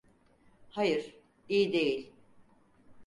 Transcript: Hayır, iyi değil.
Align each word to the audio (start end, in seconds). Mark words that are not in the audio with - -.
Hayır, 0.69 1.15
iyi 1.49 1.73
değil. 1.73 2.11